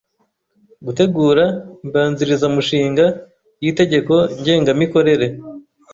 [0.85, 1.43] gutegura
[1.85, 3.05] imbanzirizamushinga
[3.63, 5.27] y’itegeko ngengamikorere;